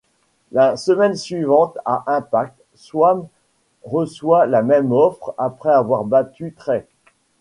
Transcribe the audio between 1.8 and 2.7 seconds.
à Impact,